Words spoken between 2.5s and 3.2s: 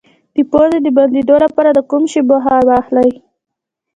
واخلئ؟